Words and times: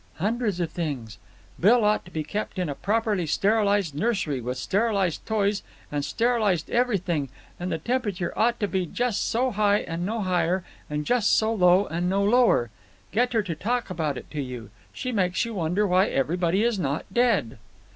"Hundreds 0.15 0.59
of 0.59 0.71
things. 0.71 1.19
Bill 1.59 1.85
ought 1.85 2.05
to 2.05 2.09
be 2.11 2.23
kept 2.23 2.57
in 2.57 2.69
a 2.69 2.73
properly 2.73 3.27
sterilized 3.27 3.93
nursery, 3.93 4.41
with 4.41 4.57
sterilized 4.57 5.23
toys 5.27 5.61
and 5.91 6.03
sterilized 6.03 6.71
everything, 6.71 7.29
and 7.59 7.71
the 7.71 7.77
temperature 7.77 8.33
ought 8.35 8.59
to 8.61 8.67
be 8.67 8.87
just 8.87 9.29
so 9.29 9.51
high 9.51 9.81
and 9.81 10.03
no 10.03 10.21
higher, 10.21 10.63
and 10.89 11.05
just 11.05 11.35
so 11.37 11.53
low 11.53 11.85
and 11.85 12.09
no 12.09 12.23
lower. 12.23 12.71
Get 13.11 13.33
her 13.33 13.43
to 13.43 13.53
talk 13.53 13.91
about 13.91 14.17
it 14.17 14.31
to 14.31 14.41
you. 14.41 14.71
She 14.91 15.11
makes 15.11 15.45
you 15.45 15.53
wonder 15.53 15.85
why 15.85 16.07
everybody 16.07 16.63
is 16.63 16.79
not 16.79 17.05
dead." 17.13 17.59